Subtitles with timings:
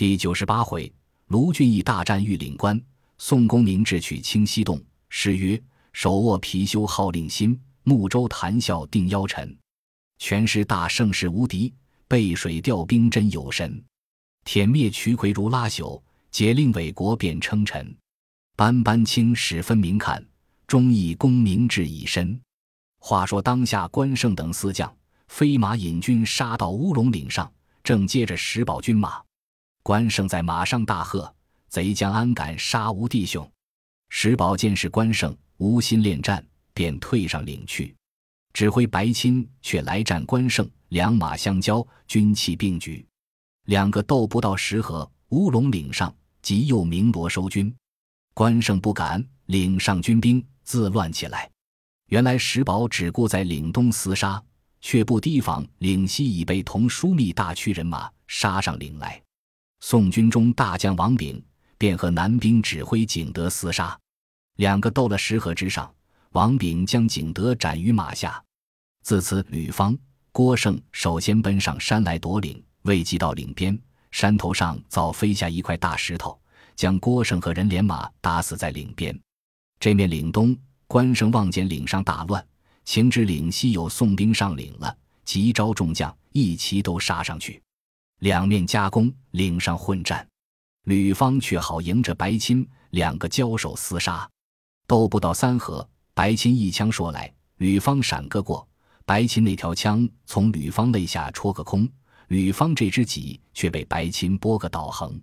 [0.00, 0.90] 第九十八回，
[1.26, 2.80] 卢俊义大战玉岭关，
[3.18, 4.82] 宋公明智取清溪洞。
[5.10, 9.54] 诗曰：“手握貔貅号令心，木舟谈笑定妖臣。
[10.16, 11.74] 全师大胜势无敌，
[12.08, 13.84] 背水调兵真有神。
[14.46, 17.94] 铁灭渠魁如拉朽，解令伪国变称臣。
[18.56, 20.26] 斑斑青史分明看，
[20.66, 22.40] 忠义功名志已深。”
[23.00, 24.90] 话说当下，关胜等四将
[25.28, 27.52] 飞马引军杀到乌龙岭上，
[27.84, 29.20] 正接着石宝军马。
[29.82, 31.32] 关胜在马上大喝
[31.68, 33.50] ：“贼将安敢杀吾弟兄！”
[34.10, 37.94] 石宝见是关胜，无心恋战，便退上岭去。
[38.52, 43.06] 指挥白钦却来战关胜，两马相交，军器并举，
[43.66, 46.12] 两个斗不到十合，乌龙岭上
[46.42, 47.72] 即又鸣锣收军。
[48.34, 51.48] 关胜不敢，岭上军兵自乱起来。
[52.08, 54.42] 原来石宝只顾在岭东厮杀，
[54.80, 59.22] 却不提防岭西已被同枢密大区人马杀上岭来。
[59.80, 61.42] 宋军中大将王炳
[61.78, 63.98] 便和南兵指挥景德厮杀，
[64.56, 65.92] 两个斗了十合之上，
[66.32, 68.42] 王炳将景德斩于马下。
[69.02, 69.96] 自此，吕方、
[70.30, 73.76] 郭盛首先奔上山来夺岭，未及到岭边，
[74.10, 76.38] 山头上早飞下一块大石头，
[76.76, 79.18] 将郭盛和人连马打死在岭边。
[79.80, 80.54] 这面岭东，
[80.86, 82.46] 关胜望见岭上大乱，
[82.84, 84.94] 情知岭西有宋兵上岭了，
[85.24, 87.62] 急招众将一齐都杀上去。
[88.20, 90.26] 两面夹攻，岭上混战，
[90.84, 94.28] 吕方却好迎着白钦，两个交手厮杀，
[94.86, 98.68] 斗不到三合，白钦一枪说来，吕方闪个过，
[99.06, 101.88] 白钦那条枪从吕方肋下戳个空，
[102.28, 105.18] 吕方这只戟却被白钦拨个倒横，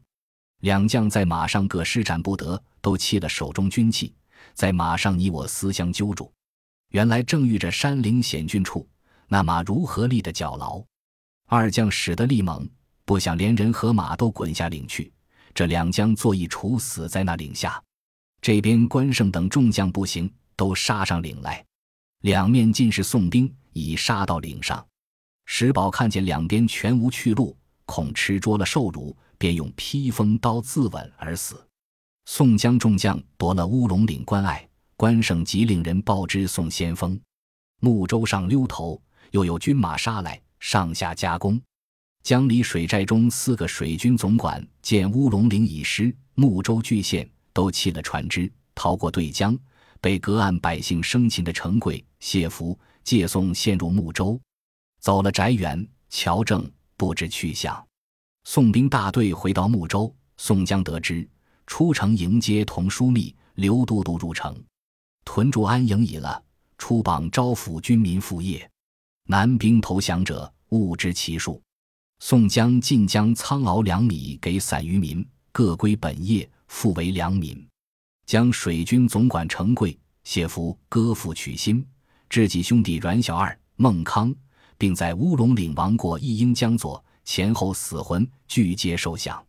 [0.61, 4.11] 两将在马上各施展不得，都弃了手中军器，
[4.55, 6.33] 在马上你我厮相揪住，
[6.89, 8.89] 原来正遇着山岭险峻处，
[9.27, 10.83] 那马如何立得脚牢？
[11.45, 12.67] 二将使得力猛。
[13.07, 15.09] 不想连人和马都滚下岭去，
[15.55, 17.81] 这两将坐一处死在那岭下。
[18.41, 21.65] 这边关胜等众将不行，都杀上岭来。
[22.23, 24.85] 两面尽是宋兵，已杀到岭上。
[25.45, 27.55] 石宝看见两边全无去路，
[27.85, 31.65] 恐吃捉了受辱，便用披风刀自刎而死。
[32.25, 34.67] 宋江众将夺了乌龙岭关隘，
[34.97, 37.17] 关胜即令人报知宋先锋。
[37.79, 39.01] 木舟上溜头，
[39.31, 41.57] 又有军马杀来，上下夹攻。
[42.27, 49.57] 江里水寨中四个水军总管见乌龙岭已失，木舟俱陷，都弃了船只，逃过对江，
[50.01, 54.37] 被隔岸百姓生擒的程贵、谢福借送陷入木舟，
[54.99, 57.81] 走了翟远、乔正，不知去向。
[58.43, 61.25] 宋兵大队回到木舟，宋江得知，
[61.65, 64.61] 出城迎接同枢密刘都督入城，
[65.23, 66.43] 屯驻安营已了，
[66.77, 68.69] 出榜招抚军民复业，
[69.27, 71.63] 南兵投降者勿知其数。
[72.19, 77.65] 宋江尽将仓熬粮米给散渔民，各归本业，复为良民。
[78.25, 81.85] 将水军总管程贵、谢福割腹取心，
[82.27, 84.33] 知己兄弟阮小二、孟康，
[84.77, 89.41] 并在乌龙岭亡过一应江左，前后死魂俱皆受降。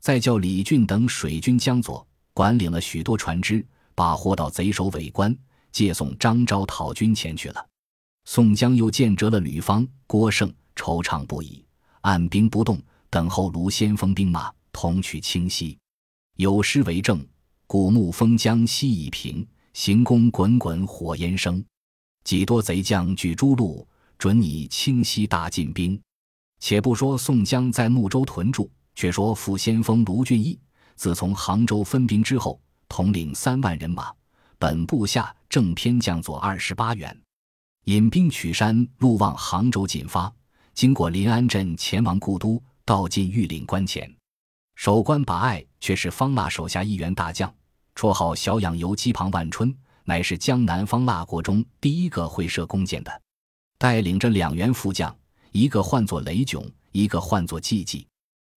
[0.00, 5.36] 再叫李俊等水军江左管领了许多船只，把货到贼首尾关，
[5.72, 7.66] 借送张昭讨军前去了。
[8.24, 11.63] 宋江又见折了吕方、郭盛，惆怅不已。
[12.04, 12.78] 按兵不动，
[13.08, 15.76] 等候卢先锋兵马同取清溪。
[16.36, 17.26] 有诗为证
[17.66, 21.64] ：“古木封江西已平，行宫滚滚火焰生。
[22.22, 23.88] 几多贼将举诸路，
[24.18, 25.98] 准拟清溪大进兵。”
[26.60, 30.58] 且不说宋江在睦州屯驻，却说副先锋卢俊义
[30.96, 34.12] 自从杭州分兵之后，统领三万人马，
[34.58, 37.18] 本部下正偏将佐二十八员，
[37.84, 40.30] 引兵取山，路望杭州进发。
[40.74, 44.12] 经过临安镇，前往故都，到进玉岭关前，
[44.74, 47.52] 守关把隘，却是方腊手下一员大将，
[47.94, 49.72] 绰号小养由基旁万春，
[50.04, 53.22] 乃是江南方腊国中第一个会射弓箭的，
[53.78, 55.16] 带领着两员副将，
[55.52, 58.04] 一个唤作雷炯，一个唤作季季。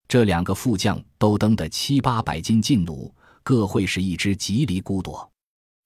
[0.09, 5.30] 这两个副将都登得七八百斤劲弩，各会是一支吉藜孤朵，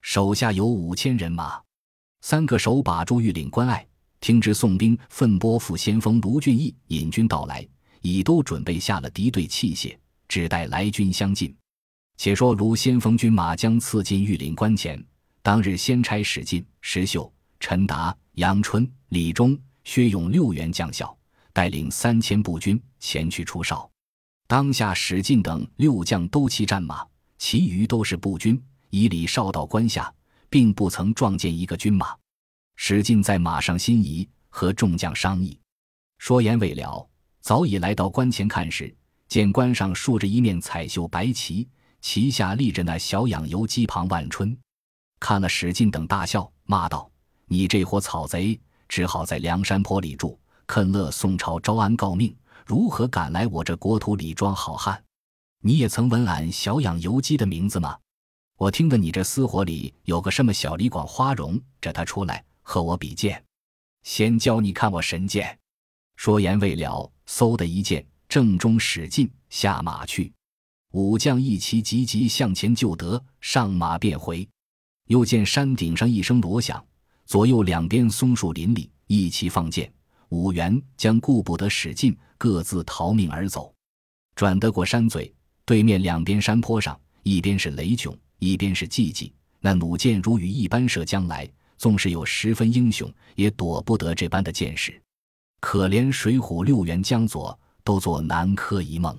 [0.00, 1.60] 手下有五千人马，
[2.20, 3.84] 三个手把住玉岭关隘。
[4.20, 7.66] 听知宋兵奋拨副先锋卢俊义引军到来，
[8.02, 9.96] 已都准备下了敌对器械，
[10.28, 11.54] 只待来军相进。
[12.16, 15.02] 且说卢先锋军马将刺进玉林关前，
[15.42, 21.16] 当日先差史进、石秀、陈达、杨春、李忠、薛勇六员将校，
[21.54, 23.90] 带领三千步军前去出哨。
[24.46, 27.06] 当下史进等六将都骑战马，
[27.38, 30.12] 其余都是步军，以礼哨到关下，
[30.50, 32.14] 并不曾撞见一个军马。
[32.82, 35.60] 史进在马上心仪，和众将商议，
[36.16, 37.06] 说言未了，
[37.42, 38.92] 早已来到关前看时，
[39.28, 41.68] 见关上竖着一面彩绣白旗，
[42.00, 44.56] 旗下立着那小养由基庞万春。
[45.20, 47.08] 看了史进等大笑，骂道
[47.44, 52.34] ：“你这伙草贼，只好在梁山坡里住，肯乐宋朝招安告命，
[52.64, 55.04] 如何敢来我这国土里装好汉？
[55.60, 57.98] 你也曾闻俺小养由基的名字吗？
[58.56, 63.42] 我听得你这私伙里有个什么小李广花荣，这他出来和我比剑，
[64.04, 65.58] 先教你看我神剑。”
[66.14, 70.32] 说言未了，嗖的一剑正中史进下马去，
[70.92, 74.48] 武将一齐急急向前救得，上马便回。
[75.08, 76.80] 又见山顶上一声锣响，
[77.26, 79.92] 左右两边松树林里一齐放箭，
[80.28, 83.74] 五员将顾不得使劲，各自逃命而走。
[84.36, 85.34] 转得过山嘴，
[85.64, 89.34] 对面两边山坡上，一边是雷迥，一边是季季。
[89.58, 91.50] 那弩箭如雨一般射将来，
[91.80, 95.00] 纵是有十分英雄，也躲不得这般的见识。
[95.60, 99.18] 可怜水浒六员将佐都做南柯一梦，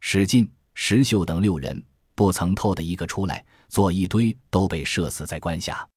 [0.00, 1.80] 史进、石秀等六人
[2.16, 3.46] 不曾透的一个出来。
[3.68, 5.88] 做一堆都被射死在关下，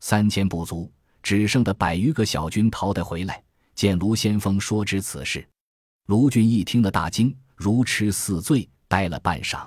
[0.00, 0.90] 三千不足，
[1.22, 3.42] 只剩的百余个小军逃得回来。
[3.74, 5.46] 见卢先锋说知此事，
[6.06, 9.66] 卢俊义听了大惊，如痴似醉，呆了半晌。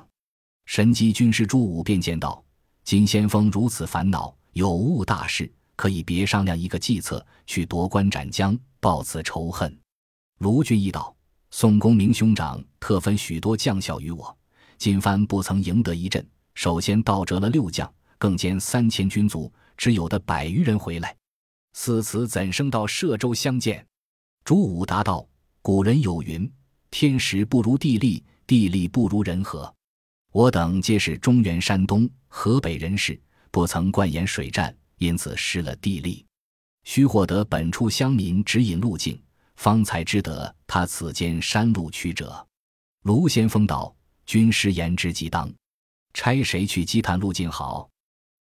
[0.66, 2.44] 神机军师朱武便见到
[2.84, 5.52] ：“金先锋如此烦恼，有误大事，
[5.82, 9.76] 可以别商量一个计策，去夺关斩将，报此仇恨。”
[10.38, 11.16] 卢俊义道
[11.50, 14.38] ：“宋公明兄长特分许多将校于我，
[14.78, 16.24] 今番不曾赢得一阵。”
[16.54, 21.16] 首先盗折了六将，更兼三千军卒，只有的百余人回来。
[21.74, 23.84] 似此怎生到歙州相见？
[24.46, 25.28] 朱武答道
[25.64, 26.48] ：“古人有云，
[26.92, 29.74] 天时不如地利，地利不如人和。
[30.32, 33.20] 我等皆是中原、山东、河北人士，
[33.50, 36.24] 不曾惯演水战，因此失了地利。
[36.84, 39.20] 须获得本处乡民指引路径，
[39.56, 42.48] 方才知得他此间山路曲折。”
[43.04, 43.94] 卢先锋道
[44.26, 45.52] ：“军师言之极当。”
[46.14, 47.90] 差谁去积探路径好？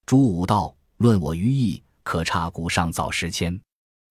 [0.04, 3.58] 朱武道：“论我于意，可差谷上早时迁。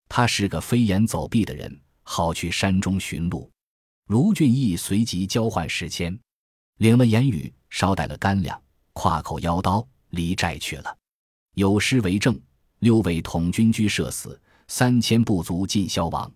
[0.07, 3.49] 他是个飞檐走壁的人，好去山中寻路。”
[4.09, 6.19] 卢俊义随即交换时迁，
[6.77, 8.59] 领了言语，捎带了干粮，
[8.93, 10.98] 挎口腰刀离寨去了。
[11.55, 12.39] 有诗为证
[12.79, 16.31] ：“六位统军居社死，三千不足尽消亡。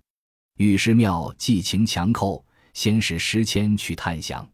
[0.58, 4.48] 御师庙寄情强寇，先使时迁去探详。”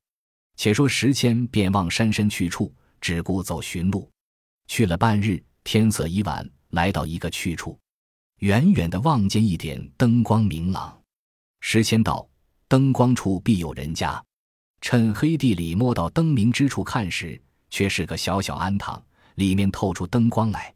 [0.56, 4.10] 且说时迁便望山深去处，只顾走寻路。
[4.68, 7.80] 去了半日，天色已晚，来到一个去处，
[8.40, 11.02] 远远的望见一点灯光明朗。
[11.62, 12.30] 时迁道
[12.68, 14.22] ：“灯光处必有人家。”
[14.82, 19.02] 趁黑地里摸到灯明之处看时，却是个小小庵堂，
[19.40, 20.72] 里面透出灯光来。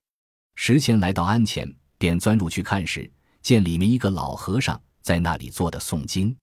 [0.56, 3.12] 时迁来到庵前，便钻入去看时，
[3.42, 6.36] 见里面一个老和尚在那里坐的诵经。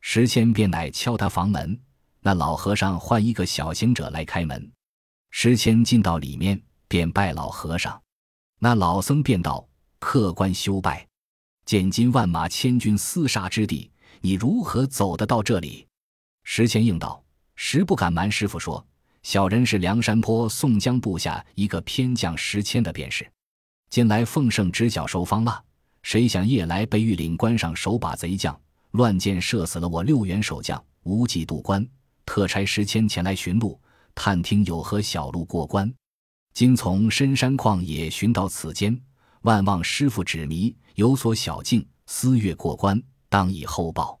[0.00, 1.78] 石谦便乃敲他房门。
[2.20, 4.72] 那老和尚唤一个小行者来开门，
[5.30, 8.00] 石谦进到里面，便拜老和尚。
[8.58, 9.66] 那老僧便道
[10.00, 11.06] ：“客官休拜，
[11.64, 15.86] 见今万马千军厮杀之地，你如何走得到这里？”
[16.42, 17.22] 石谦应道
[17.54, 18.84] ：“实不敢瞒师傅说，
[19.28, 23.30] 小人是梁山坡宋江部下一个偏将石谦的便是。
[23.90, 25.62] 近来奉圣旨教收方腊，
[26.00, 28.58] 谁想夜来被御岭关上手把贼将
[28.92, 31.86] 乱箭射死了我六员守将，无计渡关。”
[32.24, 33.78] 特差石谦前来寻路，
[34.14, 35.94] 探听有何小路过关。
[36.54, 38.98] 今从深山旷野寻到此间，
[39.42, 44.18] 万望师傅指迷，有所小径，思越过关，当以后报。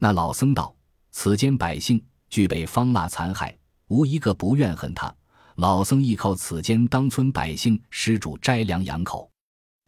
[0.00, 0.74] 那老僧道
[1.12, 3.56] ：“此间百姓俱被方腊残害，
[3.90, 5.14] 无一个不怨恨他。
[5.56, 9.30] 老僧依靠此间当村百姓施主摘粮养口。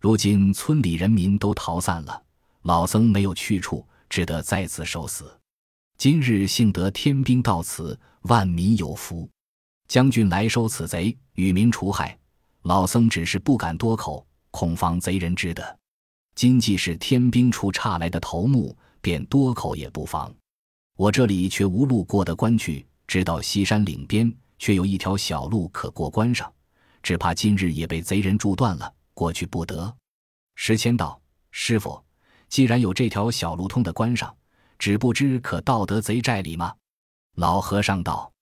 [0.00, 2.22] 如今村里人民都逃散了，
[2.62, 5.32] 老僧没有去处，只得在此受死。”
[5.96, 9.28] 今日幸得天兵到此，万民有福。
[9.88, 12.18] 将军来收此贼，与民除害。
[12.62, 15.78] 老僧只是不敢多口，恐防贼人知得。
[16.34, 20.34] 今既是天兵处差来的头目，便多口也不妨。
[20.96, 26.50] 我这里却无路过得关去，直到西山岭边，却有一条小路可过关上，
[27.02, 29.94] 只怕今日也被贼人筑断了，过去不得。
[30.54, 31.20] 石谦道
[31.52, 32.02] ：“师傅，
[32.48, 34.34] 既然有这条小路通的关上。”
[34.78, 36.74] 只不知可到得贼寨里吗？
[37.36, 38.32] 老和尚道：“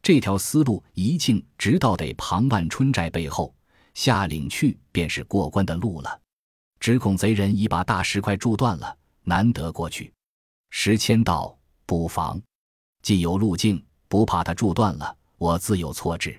[0.00, 3.52] 这条思路一径直到得庞万春寨背后，
[3.92, 6.20] 下岭去便是过关的路了。
[6.78, 10.14] 只恐贼人已把大石块筑断了，难得过去。”
[10.70, 12.40] 石谦道：“不妨，
[13.02, 16.38] 既有路径，不怕他筑断了，我自有措置。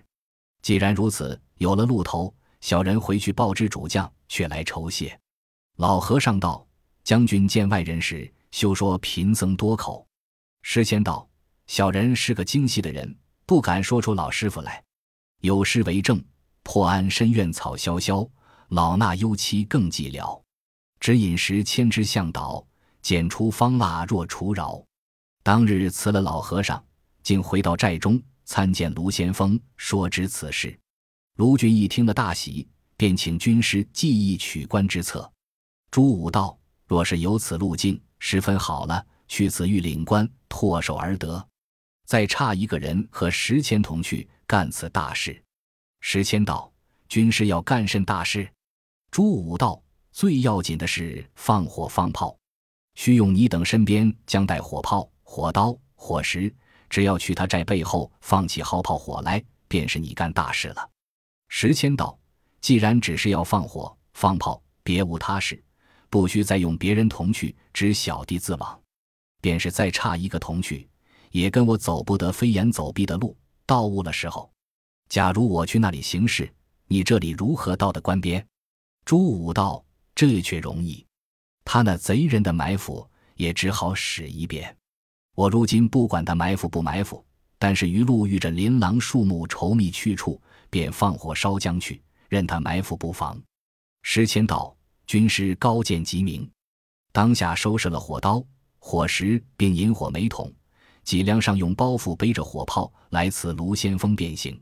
[0.61, 5.19] 既然如此，有了鹿头，小人回去报知主将，却来酬谢。”
[5.77, 6.63] 老和尚道
[7.03, 10.05] ：“将军见外人时。”休说贫僧多口，
[10.61, 11.27] 诗仙道
[11.65, 14.83] ：“小人是个精细的人，不敢说出老师傅来。
[15.41, 16.23] 有诗为证：
[16.61, 18.29] 破庵深院草萧萧，
[18.67, 20.39] 老衲幽栖更寂寥。
[20.99, 22.63] 只饮食千枝向导，
[23.01, 24.79] 剪出方腊若除饶。
[25.41, 26.85] 当日辞了老和尚，
[27.23, 30.77] 竟回到寨中参见卢先锋，说知此事。
[31.37, 35.31] 卢俊义听了大喜，便请军师记忆取关之策。
[35.89, 39.03] 朱武道：若是有此路径，十分好了。
[39.29, 41.43] 去此欲领官，唾手而得。
[42.05, 45.41] 再差一个人和石谦同去干此大事。
[46.01, 46.71] 石谦道
[47.09, 48.47] ：“军师要干甚大事？”
[49.09, 52.37] 朱武道：“最要紧的是放火放炮，
[52.93, 56.53] 需用你等身边将带火炮、火刀、火石。
[56.93, 60.89] 只要去他寨背后放起好炮火来，便是你干大事了。”
[61.49, 62.15] 石谦道
[62.61, 65.59] ：“既然只是要放火放炮，别无他事，
[66.07, 68.79] 不需再用别人同去，只小弟自往。
[69.41, 70.87] 便是再差一个同去。”
[71.31, 73.35] 也跟我走不得飞檐走壁的路，
[73.65, 74.53] 到误了时候。
[75.09, 76.47] 假如我去那里行事，
[76.85, 78.45] 你这里如何到的关边？
[79.03, 79.83] 朱武道
[80.13, 81.03] ：“这却容易，
[81.65, 84.77] 他那贼人的埋伏也只好使一遍。
[85.35, 87.25] 我如今不管他埋伏不埋伏，
[87.57, 93.41] 但是余路遇着琳琅树木稠密去处，便放火烧将去，任他埋伏不妨。”
[94.03, 94.75] 石谦道
[95.07, 96.47] ：“军师高见极明，
[97.11, 98.43] 当下收拾了火刀、
[98.79, 100.51] 火石，并引火煤桶。”
[101.03, 104.57] 脊梁上用包袱背着火炮来此卢先锋便行。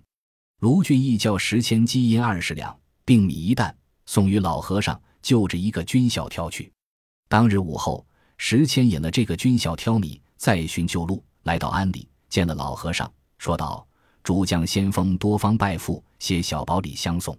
[0.62, 2.76] 卢俊义叫石千金银二十两，
[3.06, 3.76] 并米一担，
[4.06, 6.72] 送与老和尚，就着一个军校挑去。
[7.28, 8.04] 当日午后，
[8.38, 13.88] 石谦引了这个军校挑米，再寻旧路，来到庵里，见了老和尚，说道
[14.24, 17.38] ：“主将先锋多方拜赴，携小宝礼相送，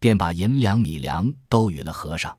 [0.00, 2.36] 便把银两米粮都与了和尚。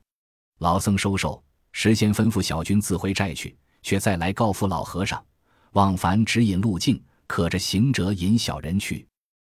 [0.58, 1.42] 老僧收受，
[1.72, 5.24] 石谦吩咐小军自回寨去，却再来告诉老和尚。”
[5.72, 9.08] 往凡指引路径，可着行者引小人去。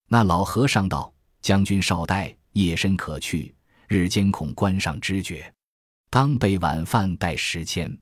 [0.08, 1.14] 那老和尚道
[1.44, 3.54] ：“将军少待，夜深可去，
[3.90, 5.54] 日间恐关上知觉，
[6.10, 7.94] 当备晚饭待时迁。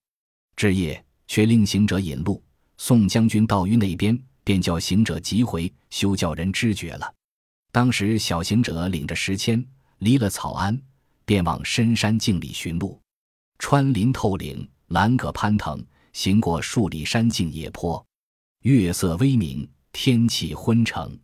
[0.56, 2.44] 至夜，却令行者引路，
[2.78, 7.14] 宋将军到于那边，便叫行者急回，休叫人知觉了。”
[7.72, 9.66] 当时小行者领着石谦，
[10.00, 10.82] 离了草庵，
[11.26, 13.02] 便往深山径里寻路，
[13.60, 15.86] 穿林透岭，拦葛攀藤。
[16.14, 18.02] 行过数里山径野坡，
[18.62, 21.20] 月色微明，天气昏沉。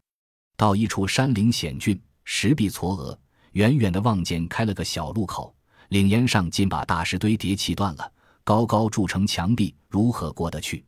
[0.58, 3.18] 到一处山岭险峻，石壁嵯峨，
[3.54, 5.56] 远远的望见开了个小路口，
[5.88, 8.12] 岭沿上竟把大石堆叠砌断了，
[8.44, 10.84] 高高筑成墙壁，如何过得去？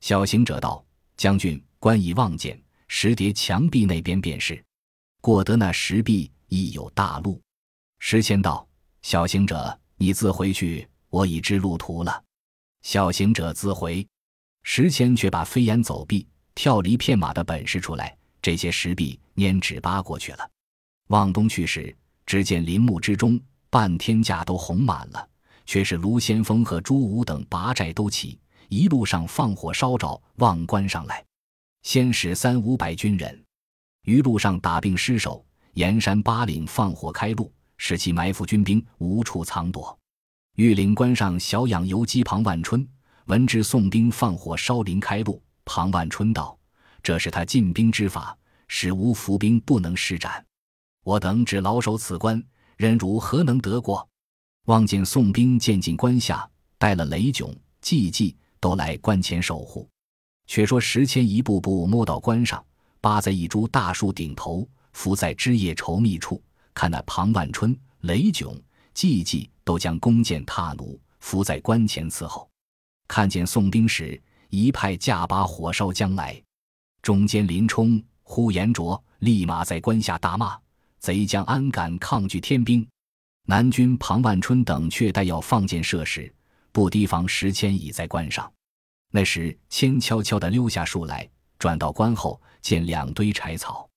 [0.00, 0.84] 小行者道
[1.16, 4.62] ：“将军，观以望见，石叠墙壁那边便是，
[5.20, 7.40] 过得那石壁亦有大路。”
[7.98, 8.66] 石谦道
[9.02, 12.22] ：“小行者，你自回去，我已知路途了。”
[12.82, 14.06] 小行者自回，
[14.62, 20.48] 石谦却把飞檐走壁、跳离片马的本事出来，这些石壁拈纸扒过去了。
[21.08, 25.28] 往东去时，只见林木之中，半天架都红满了，
[25.68, 31.22] 却是卢先锋和朱武等拔寨都起，一路上放火烧着，望关上来。
[31.82, 33.44] 先使三五百军人，
[34.04, 35.44] 于路上打病失守，
[35.74, 39.96] 沿山八岭放火开路，使其埋伏军兵无处藏躲。
[40.54, 42.88] 玉岭关上小养游击庞万春
[43.26, 46.58] 闻知宋兵放火烧林开路，庞万春道
[47.02, 48.34] ：“这是他进兵之法，
[48.68, 50.42] 使无伏兵不能施展。
[51.04, 52.42] 我等只牢守此关，
[52.78, 54.08] 人如何能得过？”
[54.68, 56.46] 望见宋兵渐进关下，
[56.76, 59.88] 带了雷炯、季季都来关前守护。
[60.46, 62.62] 却说时迁一步步摸到关上，
[63.00, 66.42] 扒在一株大树顶头，伏在枝叶稠密处，
[66.74, 68.60] 看那庞万春、雷炯。
[68.92, 72.46] 季季都将弓箭踏弩，伏在关前伺候。
[73.06, 74.20] 看见宋兵时，
[74.50, 76.38] 一派架把火烧将来。
[77.00, 80.58] 中间林冲、呼延灼立马在关下大骂
[81.00, 82.86] ：“贼将安敢抗拒天兵？”
[83.50, 86.30] 南军庞万春等却待要放箭射时，
[86.70, 88.52] 不提防石谦已在关上。
[89.10, 91.26] 那时谦悄悄地溜下树来，
[91.58, 93.88] 转到关后，见两堆柴草，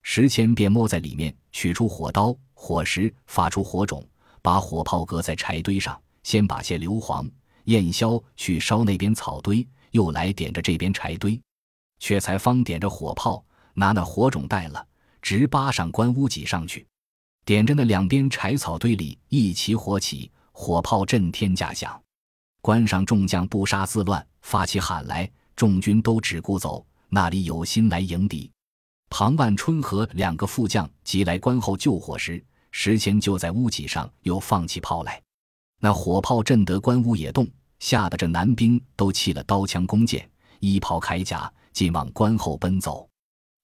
[0.00, 4.02] 石谦便摸在里面，取出火刀、火石，发出火种。
[4.40, 7.30] 把火炮搁在柴堆上，先把些硫磺、
[7.64, 11.38] 焰硝去烧那边草堆，又来点着这边柴堆，
[11.98, 13.44] 却才方点着火炮，
[13.74, 14.86] 拿那火种带了，
[15.20, 16.86] 直扒上关屋脊上去，
[17.44, 22.00] 点着那两边柴草堆里一起火起，火炮震天价响，
[22.62, 28.50] 关上众将不杀自乱，发起喊来，众军都只顾走，那里有心来迎敌？
[29.10, 32.42] 庞万春和两个副将急来关后救火时。
[32.76, 35.22] 石谦就在屋脊上又放起炮来，
[35.78, 37.46] 那火炮震得关屋也动，
[37.78, 43.08] 吓得这男兵都弃了刀枪弓箭，衣袍铠甲，尽往关后奔走。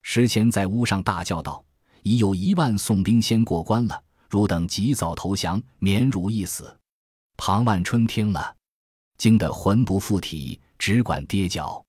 [0.02, 1.60] 石前在屋上大叫道
[2.02, 6.76] ：“已有一万宋兵先过关了，汝等及早投降，免汝一死。”
[7.36, 8.54] 庞万春听了，
[9.16, 11.82] 惊得魂不附体，只管跌脚。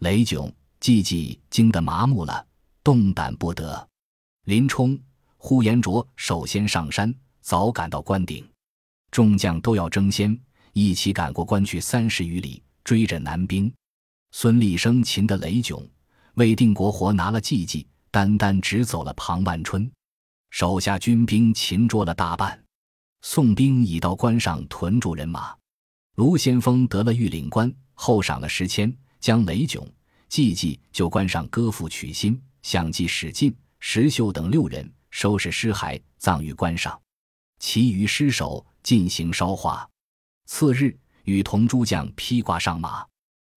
[0.00, 2.46] 雷炯、季季惊得麻木了，
[2.82, 3.88] 动弹不得。
[4.44, 4.98] 林冲、
[5.36, 8.48] 呼延灼首先上山，早赶到关顶，
[9.10, 10.38] 众将都要争先，
[10.72, 13.72] 一起赶过关去三十余里，追着南兵。
[14.32, 15.88] 孙立生擒得雷炯，
[16.34, 19.90] 魏定国活拿了季季，单单只走了庞万春，
[20.50, 22.62] 手下军兵擒捉了大半。
[23.22, 25.54] 宋兵已到关上屯住人马，
[26.14, 29.86] 卢先锋得了御领官，后赏了十千，将雷炯、
[30.28, 36.98] 季季就关上割腹取心，相继史进、石秀等六人收拾尸骸，葬于关上，
[37.58, 39.88] 其余尸首进行烧化。
[40.46, 43.04] 次日，与同诸将披挂上马，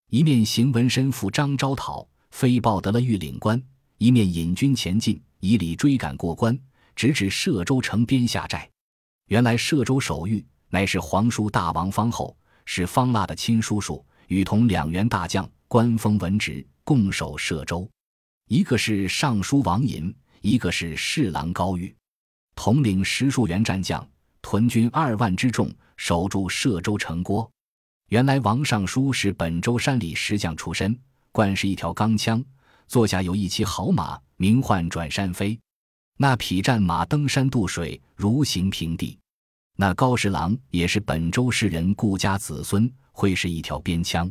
[0.10, 3.62] 一面行文身赴张昭讨，飞报得了御领官；
[4.02, 6.60] 一面引军前进，以礼追赶过关，
[6.96, 8.68] 直至歙州城边下寨。
[9.28, 17.88] 原来歙州守御乃是皇叔大王方后，是方腊的亲叔叔，与同两员大将，官封文职，共守歙州。
[18.48, 21.96] 一个是尚书王寅，一个是侍郎高玉，
[22.56, 24.04] 统领十数员战将，
[24.42, 27.48] 屯军二万之众，守住歙州城郭。
[28.08, 31.00] 原来王尚书是本州山里石匠出身，
[31.32, 32.44] 惯是一条钢枪，
[32.92, 35.58] 坐下有一骑好马，名唤转山飞。
[36.18, 39.18] 那匹战马登山渡水，如行平地。
[39.78, 44.30] 那高十郎也是本州士人顾家子孙，会是一条边枪。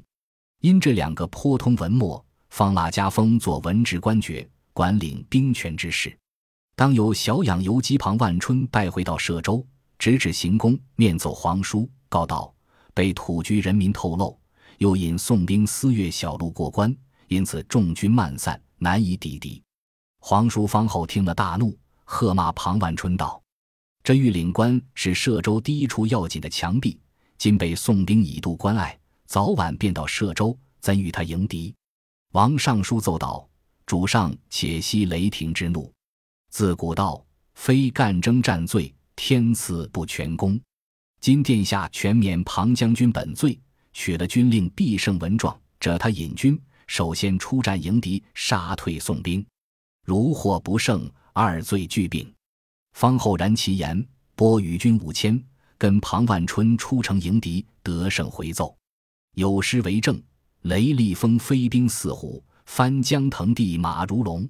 [0.60, 6.14] 因这两个颇通文墨，方腊家封做文职官爵，管领兵权之事。
[6.76, 9.66] 当有小养游击庞万春带回到歙州，
[9.98, 12.54] 直指行宫，面奏皇叔，告道
[12.92, 14.38] 被土居人民透露，
[14.76, 16.94] 又引宋兵私越小路过关，
[17.30, 19.62] 因此众军漫散，难以抵敌。
[20.18, 23.40] 皇叔方后听了大怒，喝骂庞万春道。
[24.02, 26.98] 这御岭关是歙州第一处要紧的墙壁，
[27.38, 31.72] 今被宋兵以渡关隘，早晚便到歙州，怎与他迎敌？
[32.32, 33.48] 王尚书奏道
[33.86, 35.92] ：“主上且息雷霆之怒。
[36.50, 40.60] 自古道，非干征战罪，天赐不全功。
[41.20, 43.56] 今殿下全免庞将军本罪，
[43.92, 49.46] 取了军令必胜文状，着他引军，首先出战迎敌，杀退宋兵。
[50.04, 52.28] 如获不胜，二罪俱并。”
[52.98, 55.40] 方后然其言，拨与军五千，
[55.78, 58.76] 跟庞万春出城迎敌，得胜回奏。
[59.36, 60.20] 有诗为证
[60.62, 64.46] ：“雷厉风飞兵似虎，翻江腾地马如龙。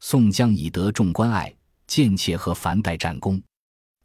[0.00, 1.50] 宋江已得众关爱，
[1.86, 3.42] 贱妾和樊代战功。”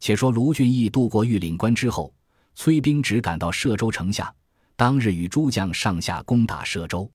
[0.00, 2.10] 且说卢俊义渡过玉岭关之后，
[2.54, 4.34] 催兵只赶到歙州城下，
[4.76, 7.10] 当日与诸将上下攻打歙州。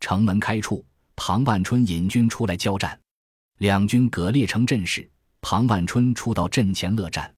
[0.00, 2.98] 城门开处，庞万春引军出来交战，
[3.58, 5.08] 两军各列成阵势。
[5.40, 7.32] 庞万春出到阵前乐战，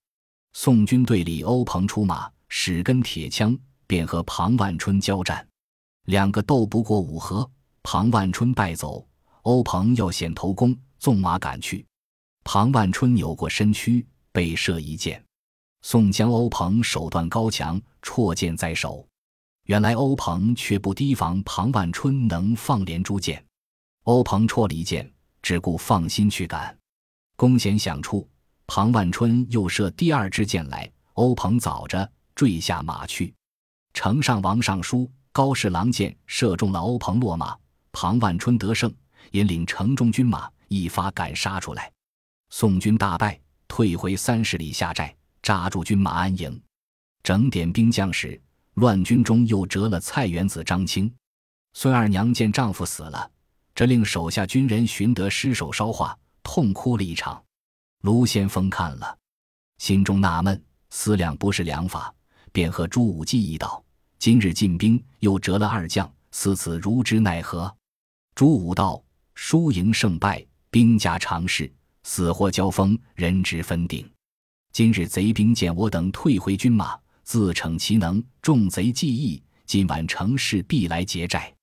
[0.55, 5.47] 宋军队里欧鹏出马，使根铁枪，便和庞万春交战。
[6.07, 7.51] 两个斗不过五合，
[7.83, 9.07] 庞万春败走。
[9.43, 11.87] 欧鹏要显头功，纵马赶去。
[12.45, 15.23] 庞万春扭过身躯，被射一箭。
[15.83, 19.08] 宋江、欧鹏手段高强，绰箭在手。
[19.69, 23.45] 原来欧鹏却不提防庞万春能放连珠箭，
[24.05, 26.75] 欧鹏戳了一箭，只顾放心去赶。
[27.37, 28.27] 弓弦响处，
[28.67, 33.35] 庞万春又射第二支箭来，欧鹏早着坠下马去。
[33.93, 37.55] 城上王尚书、高士郎箭射中了欧鹏落马，
[37.93, 38.91] 庞万春得胜，
[39.33, 41.93] 引领城中军马一发赶杀出来。
[42.49, 46.59] 宋军大败，退回三十里下寨，扎住军马安营。
[47.23, 48.41] 整点兵将时，
[48.79, 51.13] 乱军中又折了蔡元子张青。
[51.75, 53.29] 孙二娘见丈夫死了，
[53.75, 56.17] 这令手下军人寻得尸首烧化。
[56.45, 57.43] 痛哭了一场，
[58.03, 59.19] 卢先锋看了，
[59.77, 62.15] 心中纳闷，思量不是良法，
[62.53, 63.85] 便和朱武计议道
[64.19, 67.71] ：“今日进兵，又折了二将，思此如之奈何？”
[68.35, 69.03] 朱武道
[69.35, 71.71] ：“输赢胜败，兵家常事，
[72.05, 74.09] 死活交锋，人之分定。
[74.73, 81.55] 今日贼兵见我等退回军马，自逞其能，众贼计议，今晚乘势必来劫寨。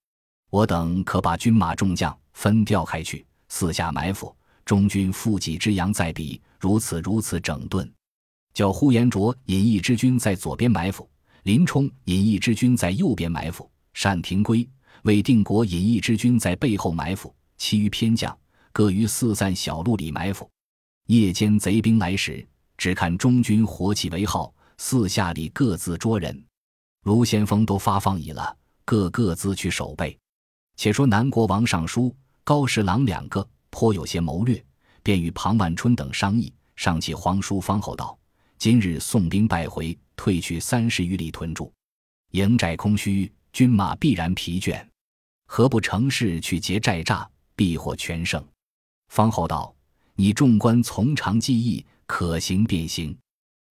[0.51, 4.31] 我等可把军马众将分调开去，四下埋伏。”
[4.63, 7.91] 中军负己之阳在彼，如此如此整顿，
[8.53, 11.09] 叫呼延灼引一支军在左边埋伏，
[11.41, 13.67] 林冲引一支军在右边埋伏，
[13.99, 14.69] 单廷圭、
[15.01, 18.37] 魏定国引一支军在背后埋伏，其余偏将
[18.71, 20.47] 各于四散小路里埋伏。
[21.07, 22.47] 夜间贼兵来时，
[22.77, 26.43] 只看中军火起为号，四下里各自捉人。
[27.03, 30.17] 卢先锋都发放已了，各各自去守备。
[30.75, 34.63] 且说南国王尚书、高士郎两个颇有些谋略，
[35.03, 38.17] 便与庞万春等商议，上启皇叔方后道
[38.57, 41.71] ：“今日宋兵败回，退去三十余里屯驻，
[42.31, 44.85] 营寨空虚，军马必然疲倦，
[45.47, 48.43] 何不乘势去劫寨栅，必获全胜？”
[49.13, 49.73] 方后道
[50.15, 53.15] ：“你众官从长计议，可行便行。”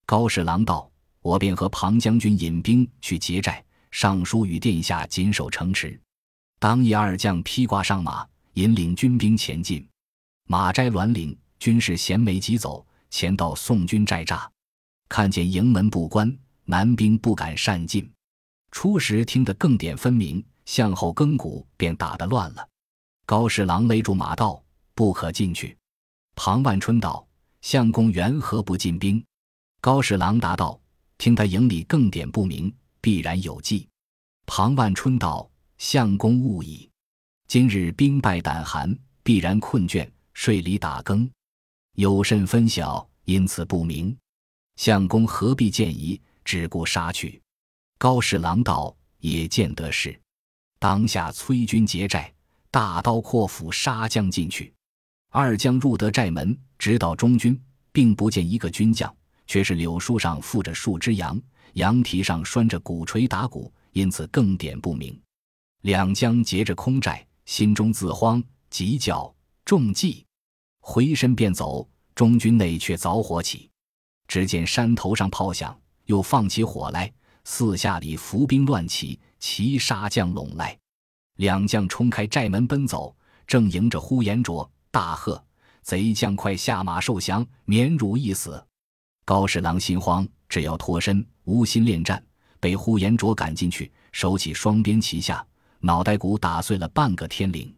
[0.07, 0.91] 高士郎道
[1.25, 5.97] ：“我便和庞将军引兵去劫寨。”尚书与殿下紧守城池。
[6.59, 9.89] 当夜，二将披挂上马，引领军兵前进。
[10.49, 14.49] 马摘栾岭，军士衔枚疾走，前到宋军寨栅，
[15.09, 18.11] 看见营门不关，南兵不敢擅进。
[18.73, 22.69] 初时听得更点分明，向后更鼓，便打得乱了。
[23.25, 24.61] 高侍郎勒住马道
[24.93, 25.79] ：“不可进去。”
[26.35, 27.25] 庞万春道
[27.63, 29.25] ：“相公缘何不进兵？”
[29.81, 30.81] 高侍郎答道
[31.19, 33.87] ：“听他营里更点不明。”必然有计。
[34.47, 35.47] 庞万春道
[35.77, 36.89] ：“相公误矣。
[37.47, 41.31] 今日兵败胆寒，必然困倦，睡里打更，
[41.97, 44.17] 有甚分晓，因此不明。
[44.77, 47.39] 相公何必见疑，只顾杀去？”
[47.99, 50.19] 高侍郎道：“也见得是。
[50.79, 52.33] 当下催军劫寨，
[52.71, 54.73] 大刀阔斧杀将进去。
[55.29, 59.15] 二将入得寨门，直捣中军，并不见一个军将，
[59.47, 61.41] 却是柳树上附着数只羊。”
[61.75, 65.21] 羊蹄上拴着鼓槌打鼓，因此更点不明。
[65.83, 70.25] 两将劫着空寨，心中自慌，急叫中计，
[70.81, 71.89] 回身便走。
[72.15, 73.69] 中军内却着火起，
[74.29, 80.79] 只见山头上炮响，又放起火来，四下里伏兵乱起，齐杀将拢来。
[81.39, 83.13] 两将冲开寨门奔走，
[83.49, 85.45] 正迎着呼延灼，大喝
[85.83, 88.65] ：“贼将快下马受降，免汝一死！”
[89.25, 91.25] 高侍郎心慌，只要脱身。
[91.45, 92.23] 无心恋战，
[92.59, 95.47] 被呼延灼赶进去，手起双鞭齐下，
[95.81, 97.75] 脑袋骨打碎了半个天灵。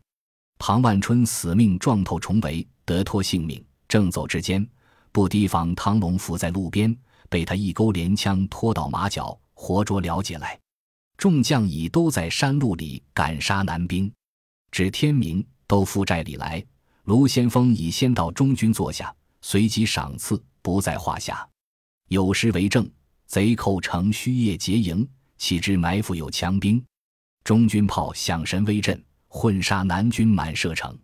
[0.58, 3.62] 庞万春死命撞透重围，得脱性命。
[3.88, 4.64] 正走之间，
[5.12, 6.96] 不提防汤龙伏在路边，
[7.28, 10.58] 被他一钩连枪拖到马脚，活捉了解来。
[11.16, 14.12] 众将已都在山路里赶杀南兵，
[14.70, 16.64] 至天明都赴寨里来。
[17.04, 21.48] 卢先锋已先到中军坐下，随即赏赐不在话下。
[22.08, 22.90] 有诗为证。
[23.28, 26.84] 贼寇乘虚夜劫营，岂知埋伏有强兵？
[27.44, 30.96] 中军炮响神威震，混杀南军满射城。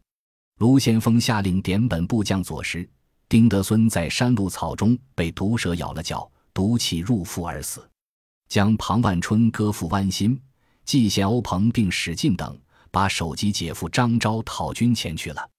[0.59, 2.88] 卢先锋下令点本部将左师，
[3.29, 7.88] 丁德孙在山路草中被毒蛇咬了脚，毒气入腹而死。
[8.48, 10.40] 将庞万春割腹剜心，
[10.85, 12.59] 季贤、欧鹏并史进等
[12.90, 15.51] 把首级姐夫张昭讨军前去了。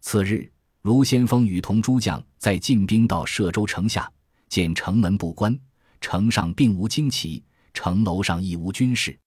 [0.00, 0.50] 次日，
[0.86, 4.08] 卢先锋与同诸将在进兵到歙州城下，
[4.48, 5.58] 见城门不关。
[6.00, 7.42] 城上并无旌旗，
[7.74, 9.18] 城楼上亦无军士。